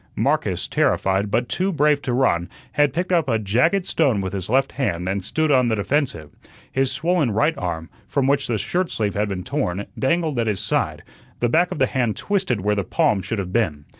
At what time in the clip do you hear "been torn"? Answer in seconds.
9.29-9.85